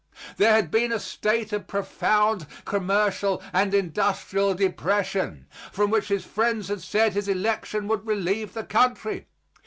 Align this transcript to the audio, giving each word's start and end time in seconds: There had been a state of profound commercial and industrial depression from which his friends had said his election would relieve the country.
There 0.37 0.51
had 0.51 0.71
been 0.71 0.91
a 0.91 0.99
state 0.99 1.53
of 1.53 1.67
profound 1.67 2.47
commercial 2.65 3.39
and 3.53 3.71
industrial 3.71 4.55
depression 4.55 5.45
from 5.71 5.91
which 5.91 6.07
his 6.07 6.25
friends 6.25 6.69
had 6.69 6.81
said 6.81 7.13
his 7.13 7.27
election 7.27 7.87
would 7.87 8.07
relieve 8.07 8.55
the 8.55 8.63
country. 8.63 9.27